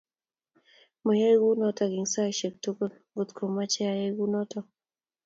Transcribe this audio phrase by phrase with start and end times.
[1.05, 4.65] Mayai kunotok eng saisek tuul ngot ko amache ayai kunotok